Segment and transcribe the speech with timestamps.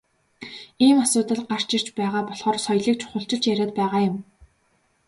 [0.85, 4.17] Ийм асуудал гарч ирж байгаа болохоор соёлыг чухалчилж яриад байгаа юм.